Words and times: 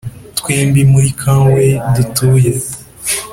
twembi 0.39 0.81
muri 0.91 1.09
conway 1.21 1.71
dutuye, 1.93 2.51